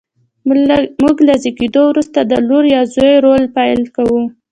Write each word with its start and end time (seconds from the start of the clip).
موږ 1.01 1.17
له 1.27 1.33
زېږېدو 1.43 1.81
وروسته 1.87 2.19
د 2.31 2.33
لور 2.47 2.63
یا 2.75 2.81
زوی 2.93 3.15
رول 3.25 3.43
پیل 3.55 3.81
کوو. 3.95 4.21